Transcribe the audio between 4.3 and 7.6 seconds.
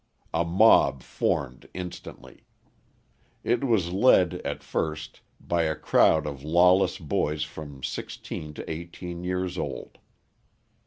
at first, by a crowd of lawless boys